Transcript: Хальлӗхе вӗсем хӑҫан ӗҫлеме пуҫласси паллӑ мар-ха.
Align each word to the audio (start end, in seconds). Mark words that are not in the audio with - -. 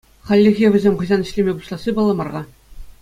Хальлӗхе 0.27 0.67
вӗсем 0.75 0.95
хӑҫан 1.01 1.21
ӗҫлеме 1.27 1.53
пуҫласси 1.59 1.91
паллӑ 1.99 2.13
мар-ха. 2.23 2.41